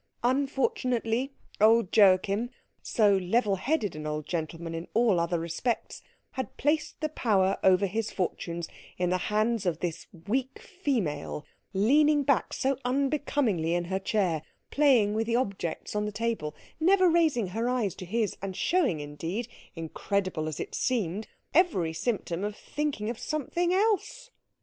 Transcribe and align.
Unfortunately, 0.23 1.31
old 1.61 1.95
Joachim, 1.95 2.49
so 2.81 3.17
level 3.17 3.57
headed 3.57 3.95
an 3.95 4.07
old 4.07 4.25
gentleman 4.25 4.73
in 4.73 4.87
all 4.95 5.19
other 5.19 5.37
respects, 5.37 6.01
had 6.31 6.57
placed 6.57 6.99
the 7.01 7.09
power 7.09 7.59
over 7.63 7.85
his 7.85 8.09
fortunes 8.09 8.67
in 8.97 9.11
the 9.11 9.19
hands 9.29 9.63
of 9.67 9.79
this 9.79 10.07
weak 10.27 10.57
female 10.57 11.45
leaning 11.71 12.23
back 12.23 12.51
so 12.51 12.79
unbecomingly 12.83 13.75
in 13.75 13.83
her 13.93 13.99
chair, 13.99 14.41
playing 14.71 15.13
with 15.13 15.27
the 15.27 15.35
objects 15.35 15.95
on 15.95 16.05
the 16.05 16.11
table, 16.11 16.55
never 16.79 17.07
raising 17.07 17.49
her 17.49 17.69
eyes 17.69 17.93
to 17.93 18.05
his, 18.07 18.35
and 18.41 18.55
showing 18.57 19.01
indeed, 19.01 19.47
incredible 19.75 20.47
as 20.47 20.59
it 20.59 20.73
seemed, 20.73 21.27
every 21.53 21.93
symptom 21.93 22.43
of 22.43 22.55
thinking 22.55 23.07
of 23.11 23.19
something 23.19 23.71
else. 23.71 24.31